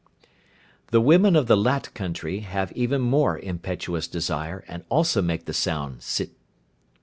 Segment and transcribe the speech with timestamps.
[0.87, 5.53] The women of the Lat country have even more impetuous desire, and also make the
[5.53, 6.31] sound "Sit."